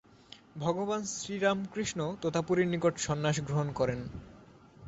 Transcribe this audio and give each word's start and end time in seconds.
ভগবান 0.55 1.01
শ্রীরামকৃষ্ণ 1.13 1.99
তোতাপুরীর 2.21 2.67
নিকট 2.67 2.93
সন্ন্যাস 2.97 3.37
গ্রহণ 3.47 3.67
করেন। 3.79 3.99